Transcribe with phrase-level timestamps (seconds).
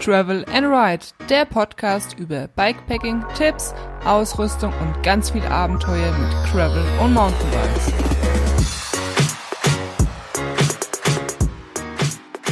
[0.00, 6.84] Travel and Ride, der Podcast über Bikepacking, Tipps, Ausrüstung und ganz viel Abenteuer mit Travel
[7.02, 7.92] und Mountainbikes.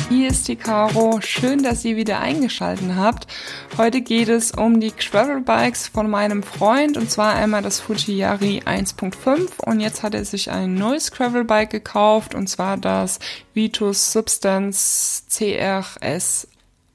[0.09, 1.21] Hier ist die Caro.
[1.21, 3.27] Schön, dass ihr wieder eingeschaltet habt.
[3.77, 8.17] Heute geht es um die Travel Bikes von meinem Freund und zwar einmal das Fuji
[8.17, 13.19] Yari 1.5 und jetzt hat er sich ein neues Travel Bike gekauft und zwar das
[13.55, 16.49] Vitus Substance CRS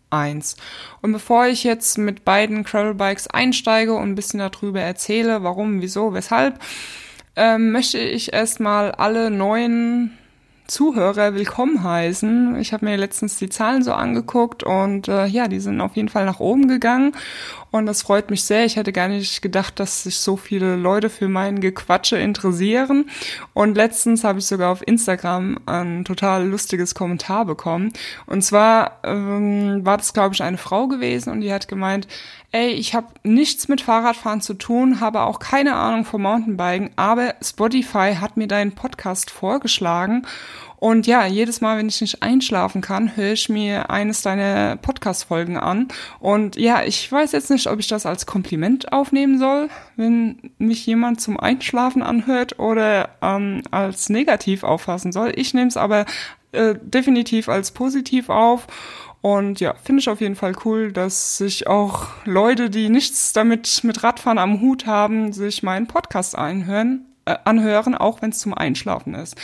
[0.10, 0.56] 1.
[1.02, 6.14] Und bevor ich jetzt mit beiden Gravelbikes einsteige und ein bisschen darüber erzähle, warum, wieso,
[6.14, 6.60] weshalb,
[7.36, 10.18] ähm, möchte ich erstmal alle neuen
[10.70, 12.56] Zuhörer willkommen heißen.
[12.60, 16.10] Ich habe mir letztens die Zahlen so angeguckt und äh, ja, die sind auf jeden
[16.10, 17.14] Fall nach oben gegangen
[17.72, 18.66] und das freut mich sehr.
[18.66, 23.10] Ich hätte gar nicht gedacht, dass sich so viele Leute für mein Gequatsche interessieren
[23.54, 27.94] und letztens habe ich sogar auf Instagram ein total lustiges Kommentar bekommen
[28.26, 32.08] und zwar ähm, war das glaube ich eine Frau gewesen und die hat gemeint,
[32.52, 37.36] ey, ich habe nichts mit Fahrradfahren zu tun, habe auch keine Ahnung vom Mountainbiken, aber
[37.42, 40.26] Spotify hat mir deinen Podcast vorgeschlagen
[40.80, 45.58] und ja, jedes Mal, wenn ich nicht einschlafen kann, höre ich mir eines deiner Podcast-Folgen
[45.58, 45.90] an.
[46.22, 50.86] Und ja, ich weiß jetzt nicht, ob ich das als Kompliment aufnehmen soll, wenn mich
[50.86, 55.34] jemand zum Einschlafen anhört oder ähm, als negativ auffassen soll.
[55.36, 56.06] Ich nehme es aber
[56.54, 58.68] äh, definitiv als positiv auf.
[59.20, 63.82] Und ja, finde ich auf jeden Fall cool, dass sich auch Leute, die nichts damit
[63.84, 67.09] mit Radfahren am Hut haben, sich meinen Podcast einhören
[67.46, 69.36] anhören, auch wenn es zum Einschlafen ist.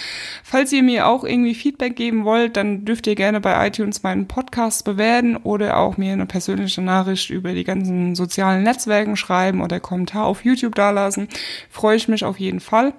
[0.44, 4.28] Falls ihr mir auch irgendwie Feedback geben wollt, dann dürft ihr gerne bei iTunes meinen
[4.28, 9.80] Podcast bewerten oder auch mir eine persönliche Nachricht über die ganzen sozialen Netzwerken schreiben oder
[9.80, 11.28] Kommentar auf YouTube dalassen.
[11.70, 12.94] Freue ich mich auf jeden Fall.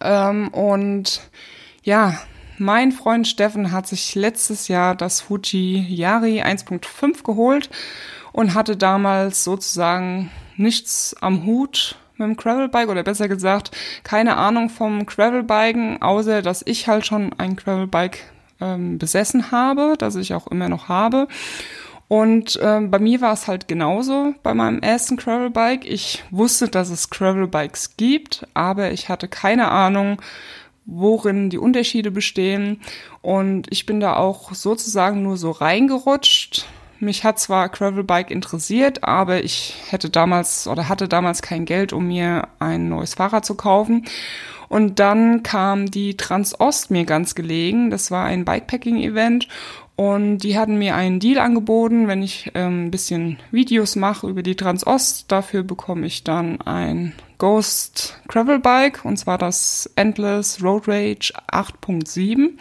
[0.00, 1.22] Ähm, und
[1.82, 2.18] ja,
[2.58, 7.70] mein Freund Steffen hat sich letztes Jahr das Fuji Yari 1.5 geholt
[8.32, 13.70] und hatte damals sozusagen nichts am Hut mit dem Gravelbike oder besser gesagt
[14.04, 18.18] keine Ahnung vom Gravelbiken, außer dass ich halt schon ein Gravelbike
[18.60, 21.28] ähm, besessen habe, das ich auch immer noch habe.
[22.08, 25.86] Und ähm, bei mir war es halt genauso bei meinem ersten Gravelbike.
[25.86, 30.20] Ich wusste, dass es Gravelbikes gibt, aber ich hatte keine Ahnung,
[30.84, 32.80] worin die Unterschiede bestehen.
[33.22, 36.66] Und ich bin da auch sozusagen nur so reingerutscht
[37.02, 42.06] mich hat zwar Gravelbike interessiert, aber ich hätte damals oder hatte damals kein Geld, um
[42.06, 44.06] mir ein neues Fahrrad zu kaufen.
[44.68, 47.90] Und dann kam die Transost mir ganz gelegen.
[47.90, 49.48] Das war ein Bikepacking-Event
[49.96, 54.42] und die hatten mir einen Deal angeboten, wenn ich ähm, ein bisschen Videos mache über
[54.42, 55.30] die Transost.
[55.30, 62.58] Dafür bekomme ich dann ein Ghost Gravel Bike und zwar das Endless Road Rage 8.7.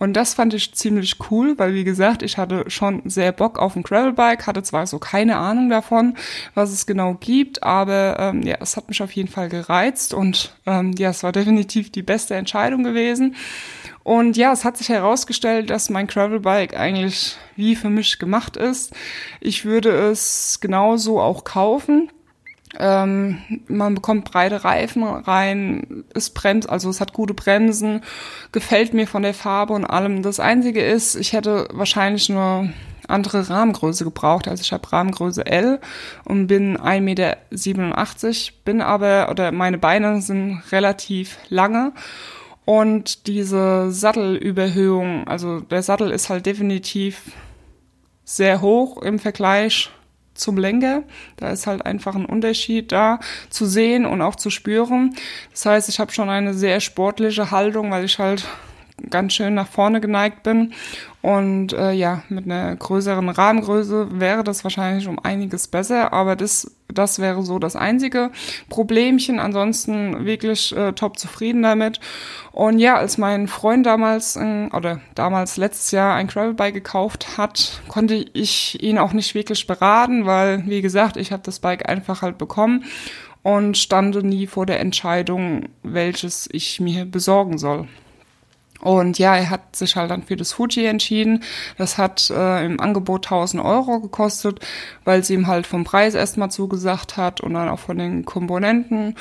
[0.00, 3.76] Und das fand ich ziemlich cool, weil wie gesagt, ich hatte schon sehr Bock auf
[3.76, 6.16] ein Gravelbike, hatte zwar so keine Ahnung davon,
[6.54, 10.56] was es genau gibt, aber ähm, ja, es hat mich auf jeden Fall gereizt und
[10.64, 13.36] ähm, ja, es war definitiv die beste Entscheidung gewesen.
[14.02, 18.94] Und ja, es hat sich herausgestellt, dass mein Gravelbike eigentlich wie für mich gemacht ist.
[19.40, 22.10] Ich würde es genauso auch kaufen.
[22.78, 28.02] Ähm, man bekommt breite Reifen rein, es bremst, also es hat gute Bremsen,
[28.52, 30.22] gefällt mir von der Farbe und allem.
[30.22, 32.72] Das Einzige ist, ich hätte wahrscheinlich eine
[33.08, 34.48] andere Rahmengröße gebraucht.
[34.48, 35.80] Also ich habe Rahmengröße L
[36.24, 37.36] und bin 1,87 Meter,
[38.64, 41.92] bin aber, oder meine Beine sind relativ lange.
[42.64, 47.32] Und diese Sattelüberhöhung, also der Sattel ist halt definitiv
[48.24, 49.90] sehr hoch im Vergleich
[50.34, 51.02] zum Lenker.
[51.36, 53.20] Da ist halt einfach ein Unterschied da
[53.50, 55.14] zu sehen und auch zu spüren.
[55.50, 58.46] Das heißt, ich habe schon eine sehr sportliche Haltung, weil ich halt
[59.08, 60.74] ganz schön nach vorne geneigt bin.
[61.22, 66.74] Und äh, ja, mit einer größeren Rahmengröße wäre das wahrscheinlich um einiges besser, aber das,
[66.88, 68.30] das wäre so das einzige
[68.70, 69.38] Problemchen.
[69.38, 72.00] Ansonsten wirklich äh, top zufrieden damit.
[72.52, 77.82] Und ja, als mein Freund damals, äh, oder damals letztes Jahr ein Gravelbike gekauft hat,
[77.88, 82.22] konnte ich ihn auch nicht wirklich beraten, weil, wie gesagt, ich habe das Bike einfach
[82.22, 82.84] halt bekommen
[83.42, 87.88] und stande nie vor der Entscheidung, welches ich mir besorgen soll.
[88.80, 91.42] Und ja, er hat sich halt dann für das Fuji entschieden.
[91.76, 94.60] Das hat äh, im Angebot 1000 Euro gekostet,
[95.04, 99.16] weil sie ihm halt vom Preis erstmal zugesagt hat und dann auch von den Komponenten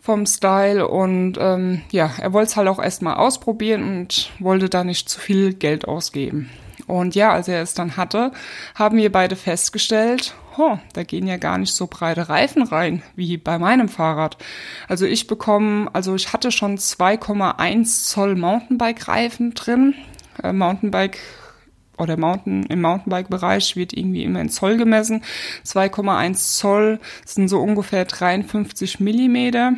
[0.00, 0.86] vom Style.
[0.86, 5.20] Und ähm, ja, er wollte es halt auch erstmal ausprobieren und wollte da nicht zu
[5.20, 6.48] viel Geld ausgeben.
[6.86, 8.32] Und ja, als er es dann hatte,
[8.74, 13.36] haben wir beide festgestellt, oh, da gehen ja gar nicht so breite Reifen rein wie
[13.36, 14.36] bei meinem Fahrrad.
[14.88, 19.94] Also ich bekomme, also ich hatte schon 2,1 Zoll Mountainbike-Reifen drin.
[20.42, 21.18] Äh, Mountainbike
[21.98, 25.22] oder Mountain, im Mountainbike-Bereich wird irgendwie immer in Zoll gemessen.
[25.64, 29.74] 2,1 Zoll sind so ungefähr 53 Millimeter.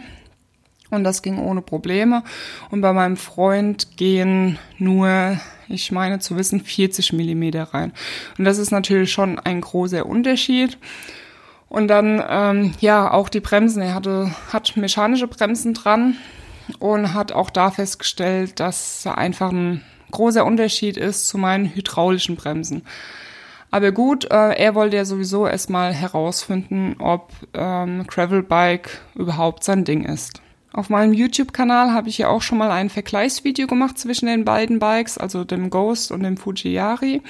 [0.91, 2.23] Und das ging ohne Probleme.
[2.71, 5.39] Und bei meinem Freund gehen nur,
[5.73, 7.93] ich meine zu wissen, 40 Millimeter rein.
[8.39, 10.79] Und das ist natürlich schon ein großer Unterschied.
[11.69, 13.83] Und dann, ähm, ja, auch die Bremsen.
[13.83, 16.17] Er hatte, hat mechanische Bremsen dran
[16.79, 22.83] und hat auch da festgestellt, dass einfach ein großer Unterschied ist zu meinen hydraulischen Bremsen.
[23.71, 30.05] Aber gut, äh, er wollte ja sowieso erstmal herausfinden, ob ähm, Gravelbike überhaupt sein Ding
[30.05, 30.43] ist.
[30.73, 34.79] Auf meinem YouTube-Kanal habe ich ja auch schon mal ein Vergleichsvideo gemacht zwischen den beiden
[34.79, 37.23] Bikes, also dem Ghost und dem Fujiyari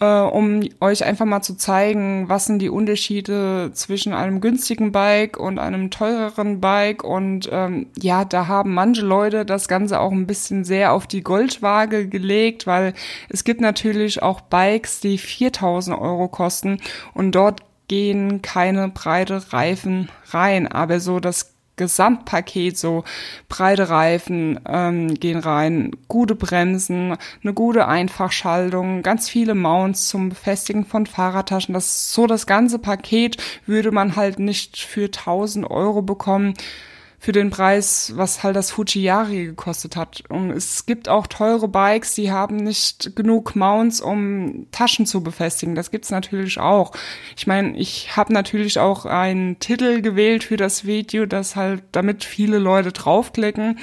[0.00, 5.38] äh, um euch einfach mal zu zeigen, was sind die Unterschiede zwischen einem günstigen Bike
[5.38, 7.04] und einem teureren Bike.
[7.04, 11.22] Und ähm, ja, da haben manche Leute das Ganze auch ein bisschen sehr auf die
[11.22, 12.94] Goldwaage gelegt, weil
[13.28, 16.78] es gibt natürlich auch Bikes, die 4000 Euro kosten
[17.14, 20.66] und dort gehen keine breite Reifen rein.
[20.66, 23.04] Aber so das Gesamtpaket, so
[23.48, 30.84] breite Reifen ähm, gehen rein, gute Bremsen, eine gute Einfachschaltung, ganz viele Mounts zum Befestigen
[30.84, 31.74] von Fahrradtaschen.
[31.74, 33.36] Das so das ganze Paket
[33.66, 36.54] würde man halt nicht für 1000 Euro bekommen
[37.24, 40.24] für den Preis, was halt das Fujiyari gekostet hat.
[40.28, 45.74] Und es gibt auch teure Bikes, die haben nicht genug Mounts, um Taschen zu befestigen.
[45.74, 46.92] Das gibt's natürlich auch.
[47.34, 52.24] Ich meine, ich habe natürlich auch einen Titel gewählt für das Video, das halt, damit
[52.24, 53.78] viele Leute draufklicken.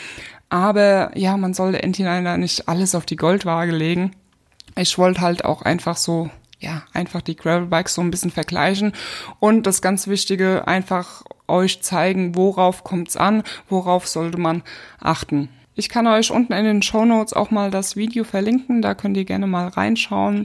[0.50, 4.12] Aber ja, man sollte Entininer nicht alles auf die Goldwaage legen.
[4.78, 6.30] Ich wollte halt auch einfach so
[6.60, 8.94] ja, einfach die Gravelbikes so ein bisschen vergleichen
[9.40, 14.64] und das ganz Wichtige einfach euch zeigen, worauf kommt's an, worauf sollte man
[15.00, 15.50] achten.
[15.76, 19.18] Ich kann euch unten in den Show Notes auch mal das Video verlinken, da könnt
[19.18, 20.44] ihr gerne mal reinschauen.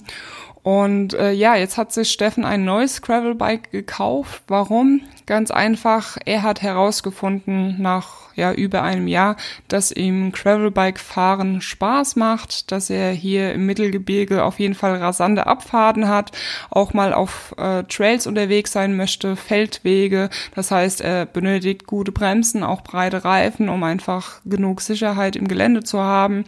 [0.63, 4.43] Und äh, ja, jetzt hat sich Steffen ein neues Gravelbike gekauft.
[4.49, 5.01] Warum?
[5.25, 9.37] Ganz einfach, er hat herausgefunden nach ja über einem Jahr,
[9.69, 15.47] dass ihm Gravelbike fahren Spaß macht, dass er hier im Mittelgebirge auf jeden Fall rasante
[15.47, 16.33] Abfahrten hat,
[16.71, 20.31] auch mal auf äh, Trails unterwegs sein möchte, Feldwege.
[20.55, 25.83] Das heißt, er benötigt gute Bremsen, auch breite Reifen, um einfach genug Sicherheit im Gelände
[25.83, 26.45] zu haben.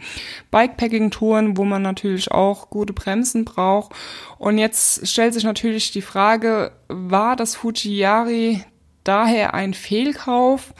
[0.51, 3.93] Bikepacking-Touren, wo man natürlich auch gute Bremsen braucht.
[4.37, 8.63] Und jetzt stellt sich natürlich die Frage, war das Fujiyari
[9.03, 10.73] daher ein Fehlkauf?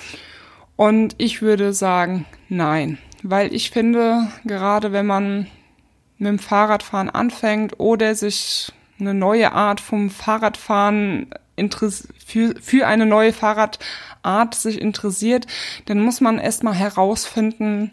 [0.79, 2.99] Und ich würde sagen, nein.
[3.21, 5.47] Weil ich finde, gerade wenn man
[6.17, 11.31] mit dem Fahrradfahren anfängt oder sich eine neue Art vom Fahrradfahren
[12.25, 15.47] für, für eine neue Fahrradart sich interessiert,
[15.87, 17.91] dann muss man erstmal herausfinden,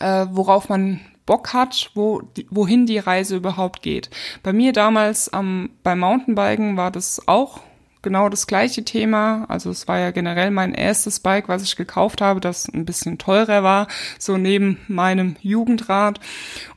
[0.00, 4.08] äh, worauf man Bock hat, wo, wohin die Reise überhaupt geht.
[4.42, 7.60] Bei mir damals am, beim Mountainbiken war das auch
[8.02, 9.44] genau das gleiche Thema.
[9.48, 13.18] Also es war ja generell mein erstes Bike, was ich gekauft habe, das ein bisschen
[13.18, 16.20] teurer war, so neben meinem Jugendrad.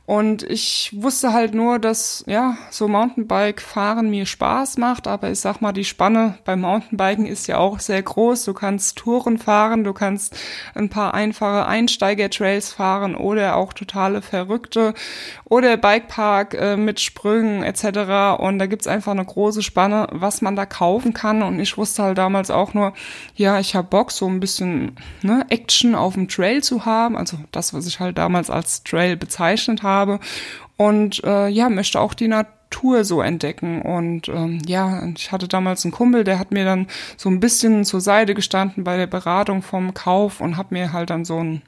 [0.04, 5.38] Und ich wusste halt nur, dass ja, so Mountainbike fahren mir Spaß macht, aber ich
[5.38, 8.44] sag mal, die Spanne beim Mountainbiken ist ja auch sehr groß.
[8.44, 10.36] Du kannst Touren fahren, du kannst
[10.74, 14.92] ein paar einfache Einsteiger-Trails fahren oder auch totale Verrückte
[15.44, 18.40] oder Bikepark äh, mit Sprüngen etc.
[18.42, 21.42] Und da gibt's einfach eine große Spanne, was man da kaufen kann.
[21.42, 22.92] Und ich wusste halt damals auch nur,
[23.36, 27.16] ja, ich habe Bock, so ein bisschen ne, Action auf dem Trail zu haben.
[27.16, 30.20] Also das, was ich halt damals als Trail bezeichnet habe habe
[30.76, 33.82] und äh, ja, möchte auch die Natur so entdecken.
[33.82, 37.84] Und ähm, ja, ich hatte damals einen Kumpel, der hat mir dann so ein bisschen
[37.84, 41.62] zur Seite gestanden bei der Beratung vom Kauf und hat mir halt dann so ein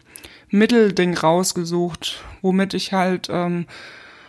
[0.48, 3.66] Mittelding rausgesucht, womit ich halt ähm,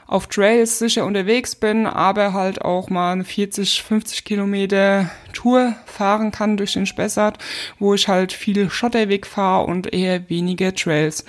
[0.08, 6.32] auf Trails sicher unterwegs bin, aber halt auch mal eine 40, 50 Kilometer Tour fahren
[6.32, 7.40] kann durch den Spessart,
[7.80, 11.26] wo ich halt viel Schotterweg fahre und eher weniger Trails.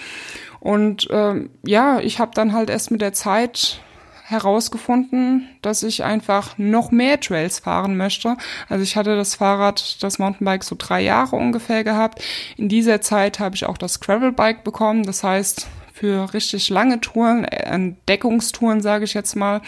[0.67, 3.79] Und ähm, ja, ich habe dann halt erst mit der Zeit
[4.25, 8.37] herausgefunden, dass ich einfach noch mehr Trails fahren möchte.
[8.69, 12.21] Also ich hatte das Fahrrad, das Mountainbike so drei Jahre ungefähr gehabt.
[12.57, 15.05] In dieser Zeit habe ich auch das Gravelbike bekommen.
[15.05, 19.63] Das heißt, für richtig lange Touren, Entdeckungstouren sage ich jetzt mal,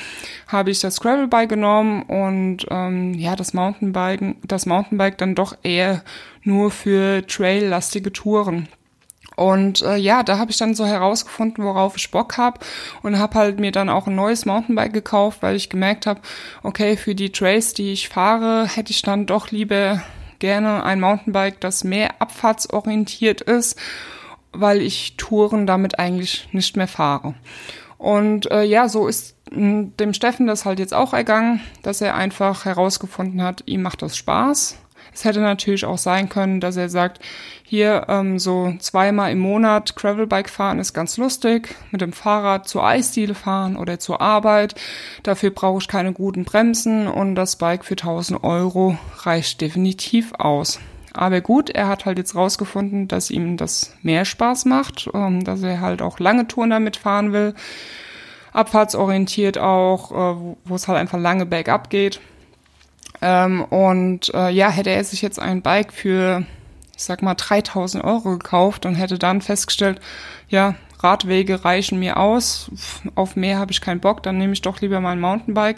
[0.49, 6.03] habe ich das Gravelbike genommen und ähm, ja, das Mountainbike, das Mountainbike dann doch eher
[6.43, 8.67] nur für traillastige Touren.
[9.39, 12.59] Und äh, ja, da habe ich dann so herausgefunden, worauf ich Bock habe
[13.03, 16.21] und habe halt mir dann auch ein neues Mountainbike gekauft, weil ich gemerkt habe,
[16.65, 20.03] okay, für die Trails, die ich fahre, hätte ich dann doch lieber
[20.41, 23.79] gerne ein Mountainbike, das mehr abfahrtsorientiert ist,
[24.51, 27.37] weil ich Touren damit eigentlich nicht mehr fahre.
[27.97, 32.65] Und äh, ja, so ist dem Steffen das halt jetzt auch ergangen, dass er einfach
[32.65, 34.79] herausgefunden hat, ihm macht das Spaß.
[35.13, 37.21] Es hätte natürlich auch sein können, dass er sagt,
[37.63, 42.85] hier ähm, so zweimal im Monat Gravelbike fahren ist ganz lustig, mit dem Fahrrad zur
[42.85, 44.75] Eisdiele fahren oder zur Arbeit.
[45.23, 50.81] Dafür brauche ich keine guten Bremsen und das Bike für 1000 Euro reicht definitiv aus.
[51.13, 55.63] Aber gut, er hat halt jetzt rausgefunden, dass ihm das mehr Spaß macht, ähm, dass
[55.63, 57.55] er halt auch lange Touren damit fahren will.
[58.53, 62.21] Abfahrtsorientiert auch, äh, wo es halt einfach lange bergab geht.
[63.21, 66.45] Ähm, und äh, ja, hätte er sich jetzt ein Bike für,
[66.97, 70.01] ich sag mal, 3000 Euro gekauft und hätte dann festgestellt,
[70.49, 72.71] ja, Radwege reichen mir aus,
[73.15, 75.77] auf mehr habe ich keinen Bock, dann nehme ich doch lieber mein Mountainbike.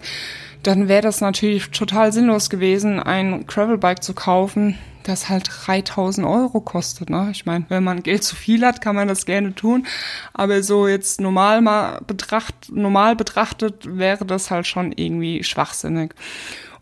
[0.62, 6.61] Dann wäre das natürlich total sinnlos gewesen, ein Gravelbike zu kaufen, das halt 3000 Euro
[6.61, 7.09] kostet.
[7.09, 7.28] Ne?
[7.32, 9.87] Ich meine, wenn man Geld zu viel hat, kann man das gerne tun.
[10.35, 16.14] Aber so jetzt normal mal betracht, normal betrachtet wäre das halt schon irgendwie schwachsinnig.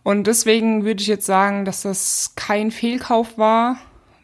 [0.08, 3.76] Und deswegen würde ich jetzt sagen, dass das kein Fehlkauf war,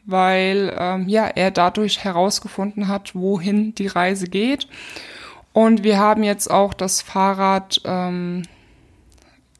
[0.07, 4.67] weil ähm, ja er dadurch herausgefunden hat, wohin die Reise geht.
[5.53, 8.45] Und wir haben jetzt auch das Fahrrad ähm,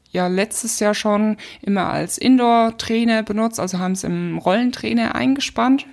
[0.09, 5.85] ja letztes Jahr schon immer als Indoor-Trainer benutzt, also haben es im Rollentrainer eingespannt.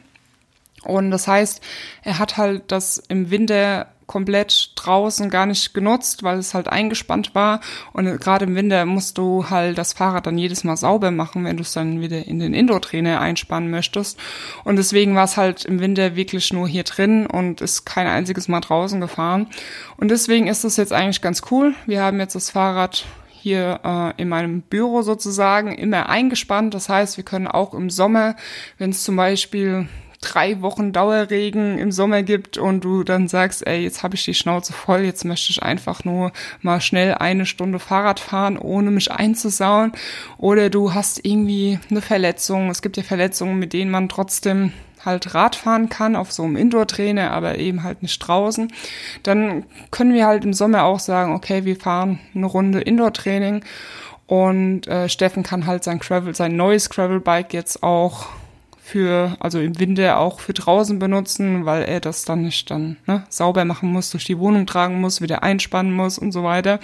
[0.82, 1.60] Und das heißt,
[2.04, 7.34] er hat halt das im Winter komplett draußen gar nicht genutzt, weil es halt eingespannt
[7.34, 7.60] war.
[7.94, 11.56] Und gerade im Winter musst du halt das Fahrrad dann jedes Mal sauber machen, wenn
[11.56, 14.18] du es dann wieder in den Indoor-Trainer einspannen möchtest.
[14.64, 18.48] Und deswegen war es halt im Winter wirklich nur hier drin und ist kein einziges
[18.48, 19.46] Mal draußen gefahren.
[19.96, 21.74] Und deswegen ist das jetzt eigentlich ganz cool.
[21.86, 26.74] Wir haben jetzt das Fahrrad hier äh, in meinem Büro sozusagen immer eingespannt.
[26.74, 28.36] Das heißt, wir können auch im Sommer,
[28.76, 29.88] wenn es zum Beispiel
[30.22, 34.34] drei Wochen Dauerregen im Sommer gibt und du dann sagst, ey, jetzt habe ich die
[34.34, 39.12] Schnauze voll, jetzt möchte ich einfach nur mal schnell eine Stunde Fahrrad fahren, ohne mich
[39.12, 39.92] einzusauen.
[40.38, 42.70] Oder du hast irgendwie eine Verletzung.
[42.70, 44.72] Es gibt ja Verletzungen, mit denen man trotzdem
[45.04, 48.72] halt Rad fahren kann auf so einem Indoor-Trainer, aber eben halt nicht draußen,
[49.24, 53.64] dann können wir halt im Sommer auch sagen, okay, wir fahren eine Runde Indoor-Training
[54.26, 58.28] und äh, Steffen kann halt sein Gravel, sein neues Gravel-Bike jetzt auch
[58.84, 63.24] für, also im Winter auch für draußen benutzen, weil er das dann nicht dann ne,
[63.28, 66.80] sauber machen muss, durch die Wohnung tragen muss, wieder einspannen muss und so weiter.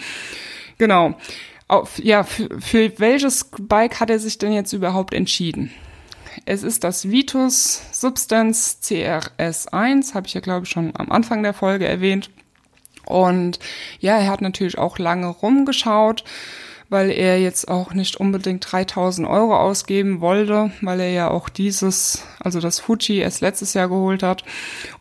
[0.79, 1.19] Genau.
[1.67, 5.73] Auf, ja, für, für welches Bike hat er sich denn jetzt überhaupt entschieden?
[6.47, 11.53] Es ist das Vitus Substance CRS1, habe ich ja glaube ich schon am Anfang der
[11.53, 12.31] Folge erwähnt.
[13.07, 13.59] Und
[13.99, 16.23] ja, er hat natürlich auch lange rumgeschaut
[16.89, 22.25] weil er jetzt auch nicht unbedingt 3000 Euro ausgeben wollte, weil er ja auch dieses,
[22.41, 24.45] also das Fuji erst letztes Jahr geholt hat.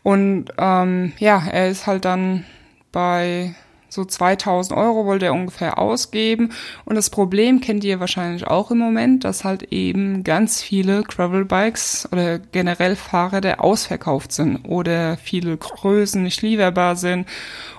[0.02, 2.44] Und ähm, ja, er ist halt dann
[2.92, 3.54] bei
[3.90, 6.52] so 2000 Euro wollte er ungefähr ausgeben.
[6.84, 12.08] Und das Problem kennt ihr wahrscheinlich auch im Moment, dass halt eben ganz viele Gravel-Bikes
[12.12, 17.26] oder generell Fahrräder ausverkauft sind oder viele Größen nicht lieferbar sind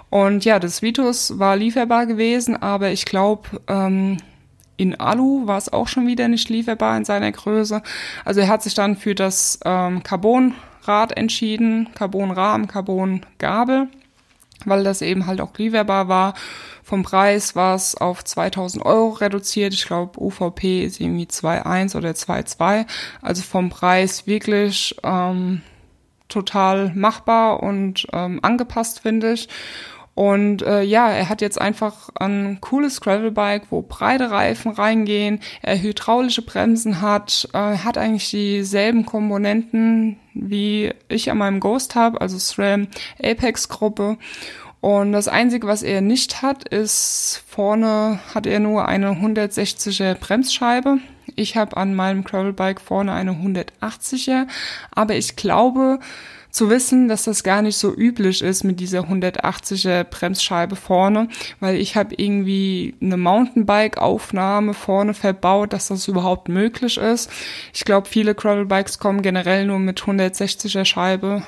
[0.10, 4.18] und ja, das Vitus war lieferbar gewesen, aber ich glaube, ähm,
[4.78, 7.84] in Alu war es auch schon wieder nicht lieferbar in seiner Größe.
[8.24, 13.90] Also er hat sich dann für das ähm, Carbonrad entschieden, Carbonrahmen, Carbongabel,
[14.66, 16.34] weil das eben halt auch lieferbar war.
[16.82, 19.74] Vom Preis war es auf 2000 Euro reduziert.
[19.74, 22.88] Ich glaube, UVP ist irgendwie 2,1 oder 2,2.
[23.22, 25.62] Also vom Preis wirklich ähm,
[26.30, 29.50] total machbar und ähm, angepasst, finde ich.
[30.20, 35.82] Und äh, ja, er hat jetzt einfach ein cooles Gravelbike, wo breite Reifen reingehen, er
[35.82, 42.38] hydraulische Bremsen hat, äh, hat eigentlich dieselben Komponenten wie ich an meinem Ghost habe, also
[42.38, 42.90] SRAM
[43.24, 44.18] Apex Gruppe.
[44.82, 50.98] Und das Einzige, was er nicht hat, ist vorne hat er nur eine 160er Bremsscheibe.
[51.38, 54.48] Ich habe an meinem Gravelbike vorne eine 180er,
[54.92, 56.00] aber ich glaube,
[56.50, 61.28] zu wissen, dass das gar nicht so üblich ist mit dieser 180er Bremsscheibe vorne,
[61.60, 67.30] weil ich habe irgendwie eine Mountainbike-Aufnahme vorne verbaut, dass das überhaupt möglich ist.
[67.74, 71.44] Ich glaube, viele Gravelbikes kommen generell nur mit 160er Scheibe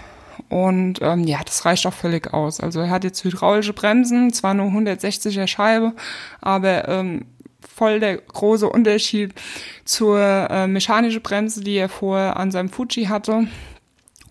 [0.50, 2.60] und ähm, ja, das reicht auch völlig aus.
[2.60, 5.94] Also er hat jetzt hydraulische Bremsen, zwar nur 160er Scheibe,
[6.42, 7.26] aber ähm,
[7.68, 9.34] voll der große Unterschied
[9.86, 13.48] zur äh, mechanischen Bremse, die er vorher an seinem Fuji hatte.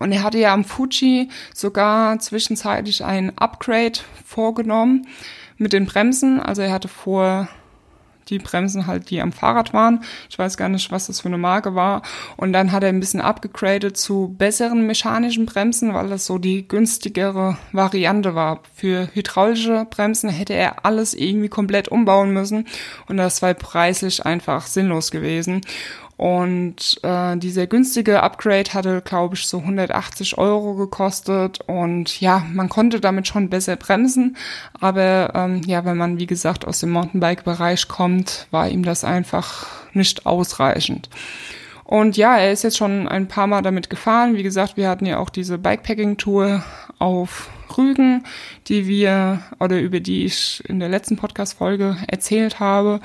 [0.01, 5.07] Und er hatte ja am Fuji sogar zwischenzeitlich ein Upgrade vorgenommen
[5.57, 6.41] mit den Bremsen.
[6.41, 7.49] Also er hatte vor
[8.31, 10.05] die Bremsen halt, die am Fahrrad waren.
[10.29, 12.03] Ich weiß gar nicht, was das für eine Marke war.
[12.37, 16.67] Und dann hat er ein bisschen abgegradet zu besseren mechanischen Bremsen, weil das so die
[16.67, 18.61] günstigere Variante war.
[18.75, 22.67] Für hydraulische Bremsen hätte er alles irgendwie komplett umbauen müssen.
[23.09, 25.63] Und das war preislich einfach sinnlos gewesen.
[26.21, 31.61] Und äh, dieser günstige Upgrade hatte, glaube ich, so 180 Euro gekostet.
[31.67, 34.37] Und ja, man konnte damit schon besser bremsen.
[34.79, 39.67] Aber ähm, ja, wenn man, wie gesagt, aus dem Mountainbike-Bereich kommt, war ihm das einfach
[39.95, 41.09] nicht ausreichend.
[41.85, 44.37] Und ja, er ist jetzt schon ein paar Mal damit gefahren.
[44.37, 46.63] Wie gesagt, wir hatten ja auch diese Bikepacking-Tour
[46.99, 47.49] auf
[47.79, 48.25] Rügen,
[48.69, 53.01] die wir oder über die ich in der letzten Podcast-Folge erzählt habe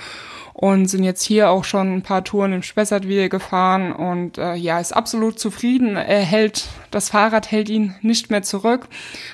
[0.55, 4.55] und sind jetzt hier auch schon ein paar Touren im Spessart wieder gefahren und äh,
[4.55, 5.97] ja, ist absolut zufrieden.
[5.97, 8.87] Er hält, das Fahrrad hält ihn nicht mehr zurück,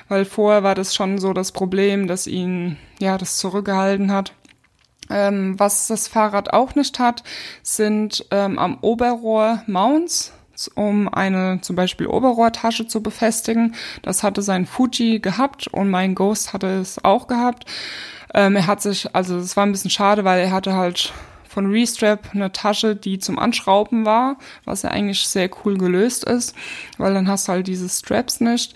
[0.08, 4.32] weil vorher war das schon so das Problem, dass ihn ja das zurückgehalten hat.
[5.10, 7.22] Ähm, was das Fahrrad auch nicht hat,
[7.62, 10.32] sind ähm, am Oberrohr Mounts
[10.74, 13.74] um eine zum Beispiel Oberrohrtasche zu befestigen.
[14.02, 17.64] Das hatte sein Fuji gehabt und mein Ghost hatte es auch gehabt.
[18.34, 21.12] Ähm, er hat sich, also es war ein bisschen schade, weil er hatte halt
[21.48, 26.54] von Restrap eine Tasche, die zum Anschrauben war, was ja eigentlich sehr cool gelöst ist,
[26.96, 28.74] weil dann hast du halt diese Straps nicht.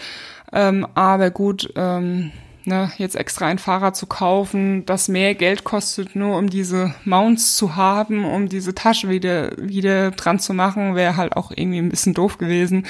[0.53, 2.33] Ähm, aber gut, ähm,
[2.66, 7.56] ne, jetzt extra ein Fahrrad zu kaufen, das mehr Geld kostet, nur um diese Mounts
[7.56, 11.88] zu haben, um diese Tasche wieder, wieder dran zu machen, wäre halt auch irgendwie ein
[11.88, 12.87] bisschen doof gewesen.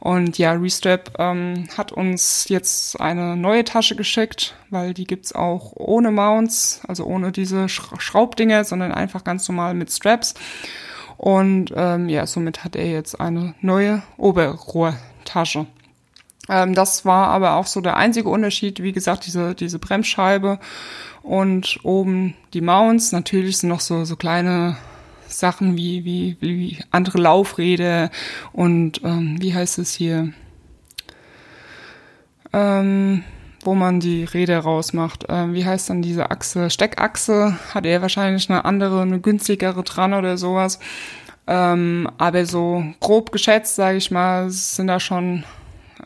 [0.00, 5.72] Und ja, Restrap ähm, hat uns jetzt eine neue Tasche geschickt, weil die gibt's auch
[5.76, 10.34] ohne Mounts, also ohne diese Schraubdinger, sondern einfach ganz normal mit Straps.
[11.16, 15.66] Und ähm, ja, somit hat er jetzt eine neue Oberrohrtasche.
[16.48, 18.82] Ähm, das war aber auch so der einzige Unterschied.
[18.82, 20.58] Wie gesagt, diese, diese Bremsscheibe
[21.22, 23.12] und oben die Mounts.
[23.12, 24.76] Natürlich sind noch so, so kleine
[25.28, 28.10] Sachen wie, wie, wie andere Laufräder
[28.52, 30.32] und ähm, wie heißt es hier?
[32.52, 33.22] Ähm,
[33.62, 35.26] wo man die Räder rausmacht.
[35.28, 36.70] Ähm, wie heißt dann diese Achse?
[36.70, 40.80] Steckachse hat er wahrscheinlich eine andere, eine günstigere dran oder sowas.
[41.46, 45.44] Ähm, aber so grob geschätzt, sage ich mal, sind da schon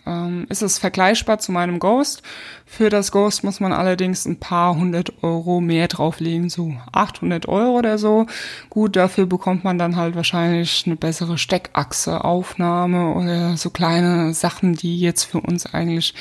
[0.06, 2.22] ähm, ist es vergleichbar zu meinem Ghost.
[2.66, 7.78] Für das Ghost muss man allerdings ein paar hundert Euro mehr drauflegen, so 800 Euro
[7.78, 8.26] oder so.
[8.70, 14.74] Gut, dafür bekommt man dann halt wahrscheinlich eine bessere Steckachse, Aufnahme oder so kleine Sachen,
[14.74, 16.14] die jetzt für uns eigentlich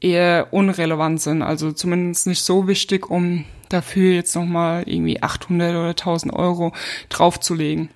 [0.00, 1.42] eher unrelevant sind.
[1.42, 6.72] Also zumindest nicht so wichtig, um dafür jetzt nochmal irgendwie 800 oder 1000 Euro
[7.08, 7.88] draufzulegen.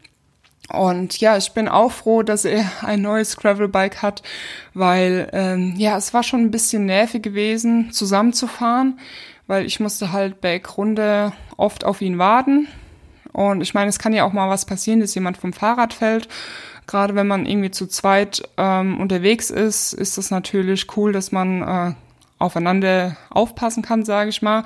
[0.73, 4.23] Und ja, ich bin auch froh, dass er ein neues Gravelbike hat,
[4.75, 8.99] weil ähm, ja, es war schon ein bisschen nervig gewesen, zusammenzufahren,
[9.47, 12.67] weil ich musste halt bergrunde oft auf ihn warten.
[13.33, 16.27] Und ich meine, es kann ja auch mal was passieren, dass jemand vom Fahrrad fällt.
[16.87, 21.63] Gerade wenn man irgendwie zu zweit ähm, unterwegs ist, ist das natürlich cool, dass man
[21.63, 21.95] äh,
[22.39, 24.65] aufeinander aufpassen kann, sage ich mal.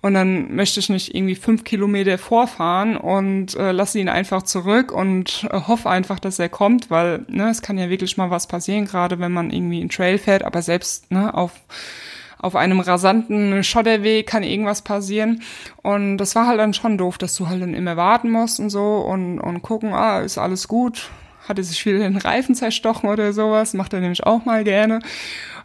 [0.00, 4.92] Und dann möchte ich nicht irgendwie fünf Kilometer vorfahren und äh, lasse ihn einfach zurück
[4.92, 8.46] und äh, hoffe einfach, dass er kommt, weil ne, es kann ja wirklich mal was
[8.46, 11.52] passieren, gerade wenn man irgendwie einen Trail fährt, aber selbst ne, auf
[12.42, 15.42] auf einem rasanten Schotterweg kann irgendwas passieren.
[15.82, 18.70] Und das war halt dann schon doof, dass du halt dann immer warten musst und
[18.70, 21.10] so und, und gucken, ah, ist alles gut,
[21.46, 25.00] hatte sich wieder den Reifen zerstochen oder sowas, macht er nämlich auch mal gerne.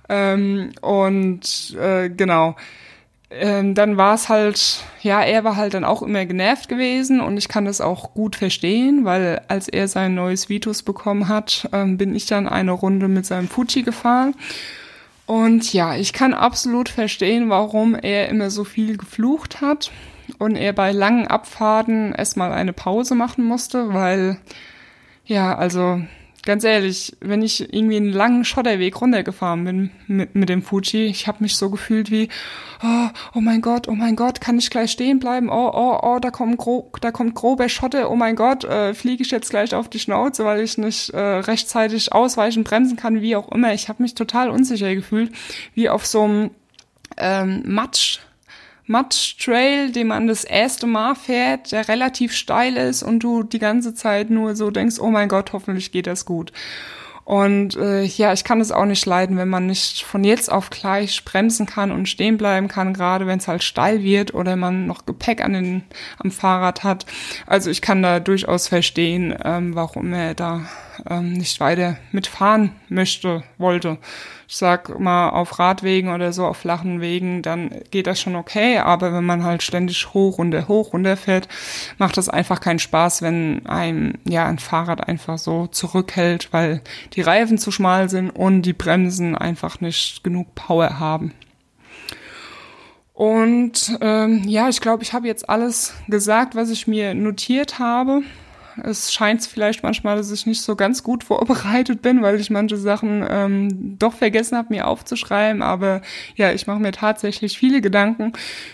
[0.09, 2.55] Ähm, und äh, genau.
[3.31, 7.37] Ähm, dann war es halt, ja, er war halt dann auch immer genervt gewesen und
[7.37, 11.97] ich kann das auch gut verstehen, weil als er sein neues Vitus bekommen hat, ähm,
[11.97, 14.35] bin ich dann eine Runde mit seinem Fuji gefahren.
[15.25, 19.91] Und ja, ich kann absolut verstehen, warum er immer so viel geflucht hat
[20.37, 24.37] und er bei langen Abfahrten erstmal eine Pause machen musste, weil,
[25.25, 25.99] ja, also
[26.45, 31.27] ganz ehrlich, wenn ich irgendwie einen langen Schotterweg runtergefahren bin mit, mit dem Fuji, ich
[31.27, 32.29] habe mich so gefühlt wie,
[32.84, 35.49] oh, oh mein Gott, oh mein Gott, kann ich gleich stehen bleiben?
[35.49, 39.23] Oh, oh, oh, da kommt, gro da kommt grober Schotter, oh mein Gott, äh, fliege
[39.23, 43.36] ich jetzt gleich auf die Schnauze, weil ich nicht äh, rechtzeitig ausweichen, bremsen kann, wie
[43.36, 43.73] auch immer.
[43.73, 45.31] Ich habe mich total unsicher gefühlt,
[45.73, 46.51] wie auf so einem
[47.17, 48.19] ähm, Matsch
[48.88, 53.93] Matsch-Trail, den man das erste Mal fährt, der relativ steil ist und du die ganze
[53.93, 56.52] Zeit nur so denkst, oh mein Gott, hoffentlich geht das gut.
[57.26, 60.69] Und äh, ja, ich kann es auch nicht leiden, wenn man nicht von jetzt auf
[60.69, 64.86] gleich bremsen kann und stehen bleiben kann, gerade wenn es halt steil wird oder man
[64.86, 65.84] noch Gepäck an den,
[66.19, 67.08] am Fahrrad hat.
[67.48, 70.67] Also ich kann da durchaus verstehen, ähm, warum er da
[71.10, 73.97] ähm, nicht weiter mitfahren möchte, wollte.
[74.47, 78.77] Ich sag mal, auf Radwegen oder so, auf flachen Wegen, dann geht das schon okay,
[78.77, 81.47] aber wenn man halt ständig hoch, runter, hoch, runter fährt,
[81.97, 86.81] macht das einfach keinen Spaß, wenn einem, ja, ein Fahrrad einfach so zurückhält, weil
[87.13, 91.34] die Reifen zu schmal sind und die Bremsen einfach nicht genug Power haben.
[93.15, 98.23] Und ähm, ja, ich glaube, ich habe jetzt alles gesagt, was ich mir notiert habe.
[98.83, 102.77] Es scheint vielleicht manchmal, dass ich nicht so ganz gut vorbereitet bin, weil ich manche
[102.77, 105.61] Sachen ähm, doch vergessen habe, mir aufzuschreiben.
[105.61, 106.01] Aber
[106.35, 108.33] ja, ich mache mir tatsächlich viele Gedanken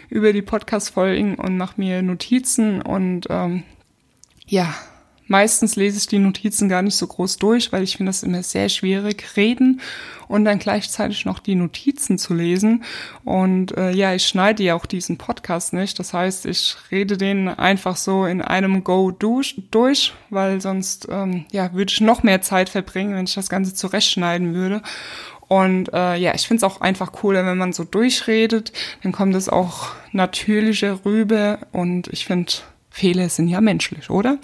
[0.10, 3.64] über die Podcast-Folgen und mache mir Notizen und ähm,
[4.48, 4.74] ja,
[5.28, 8.44] Meistens lese ich die Notizen gar nicht so groß durch, weil ich finde das immer
[8.44, 9.82] sehr schwierig, reden
[10.28, 12.84] und dann gleichzeitig noch die Notizen zu lesen.
[13.24, 16.00] Und äh, ja, ich schneide ja auch diesen Podcast nicht.
[16.00, 21.46] Das heißt, ich rede den einfach so in einem Go durch, durch weil sonst ähm,
[21.52, 24.82] ja, würde ich noch mehr Zeit verbringen, wenn ich das Ganze zurechtschneiden würde.
[25.52, 28.72] Und äh, ja, ich finde es auch einfach cooler, wenn man so durchredet,
[29.04, 32.54] dann kommt es auch natürlicher rüber und ich finde,
[32.90, 34.38] Fehler sind ja menschlich, oder?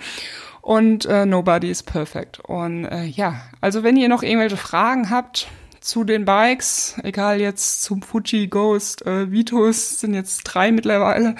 [0.68, 2.42] Und äh, Nobody is Perfect.
[2.42, 5.48] Und äh, ja, also wenn ihr noch irgendwelche Fragen habt
[5.80, 11.36] zu den Bikes, egal jetzt zum Fuji Ghost, äh, Vitus, sind jetzt drei mittlerweile,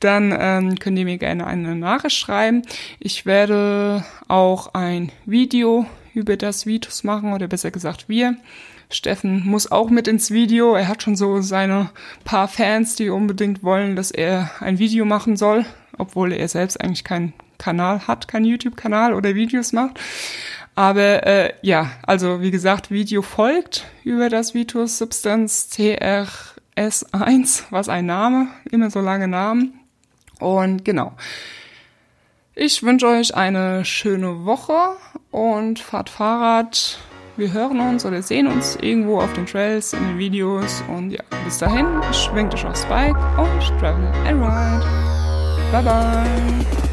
[0.00, 2.62] dann ähm, könnt ihr mir gerne eine Nachricht schreiben.
[2.98, 8.36] Ich werde auch ein Video über das Vitus machen, oder besser gesagt wir.
[8.88, 10.74] Steffen muss auch mit ins Video.
[10.74, 11.90] Er hat schon so seine
[12.24, 15.66] paar Fans, die unbedingt wollen, dass er ein Video machen soll,
[15.98, 20.00] obwohl er selbst eigentlich kein Kanal hat, keinen YouTube-Kanal oder Videos macht.
[20.74, 28.06] Aber äh, ja, also wie gesagt, Video folgt über das Vitus Substance CRS1, was ein
[28.06, 29.78] Name, immer so lange Namen.
[30.40, 31.12] Und genau.
[32.54, 34.96] Ich wünsche euch eine schöne Woche
[35.30, 36.98] und fahrt Fahrrad.
[37.36, 40.82] Wir hören uns oder sehen uns irgendwo auf den Trails, in den Videos.
[40.88, 44.84] Und ja, bis dahin, schwingt euch aufs Bike und travel and ride.
[45.72, 46.91] Bye bye.